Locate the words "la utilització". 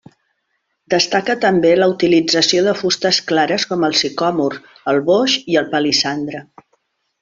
1.81-2.65